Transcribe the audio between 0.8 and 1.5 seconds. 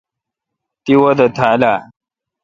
تی وادہ تھا